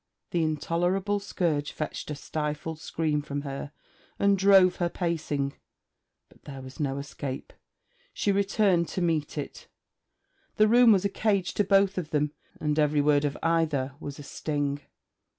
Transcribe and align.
The 0.31 0.41
intolerable 0.41 1.19
scourge 1.19 1.71
fetched 1.73 2.09
a 2.09 2.15
stifled 2.15 2.79
scream 2.79 3.21
from 3.21 3.41
her 3.41 3.71
and 4.17 4.35
drove 4.35 4.77
her 4.77 4.89
pacing, 4.89 5.53
but 6.27 6.45
there 6.45 6.63
was 6.63 6.79
no 6.79 6.97
escape; 6.97 7.53
she 8.11 8.31
returned 8.31 8.87
to 8.87 9.01
meet 9.03 9.37
it. 9.37 9.67
The 10.55 10.67
room 10.67 10.91
was 10.91 11.05
a 11.05 11.09
cage 11.09 11.53
to 11.53 11.63
both 11.63 11.99
of 11.99 12.09
them, 12.09 12.31
and 12.59 12.79
every 12.79 12.99
word 12.99 13.25
of 13.25 13.37
either 13.43 13.93
was 13.99 14.17
a 14.17 14.23
sting. 14.23 14.81